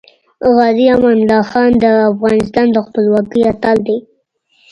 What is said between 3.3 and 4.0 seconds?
اتل دی.